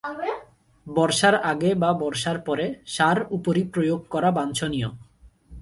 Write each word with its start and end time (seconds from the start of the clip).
বর্ষার 0.87 1.35
আগে 1.43 1.71
বা 1.75 1.89
বর্ষার 1.93 2.37
পরে 2.39 2.65
সার 2.85 3.17
উপরি 3.31 3.63
প্রয়োগ 3.73 3.99
করা 4.09 4.29
বাঞ্ছনীয়। 4.31 4.89